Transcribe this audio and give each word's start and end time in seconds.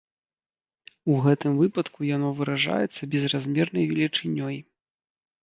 У 1.15 1.17
гэтым 1.25 1.53
выпадку 1.63 2.07
яно 2.15 2.31
выражаецца 2.41 3.01
безразмернай 3.13 3.85
велічынёй. 3.93 4.59